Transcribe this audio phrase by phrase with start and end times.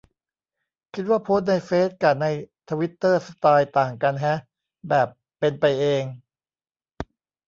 [0.93, 2.27] คิดว่าโพสต์ในเฟซกะใน
[2.69, 4.39] ทวิตเตอร์สไตล์ต่างกันแฮะ
[4.89, 5.07] แบบ
[5.39, 6.03] "เป็นไปเอง"